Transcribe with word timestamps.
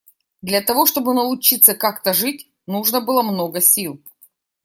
Для 0.41 0.61
того 0.61 0.87
чтобы 0.87 1.13
научиться 1.13 1.75
как-то 1.75 2.11
жить, 2.11 2.49
нужно 2.65 3.01
было 3.01 3.21
много 3.21 3.61
сил. 3.61 4.01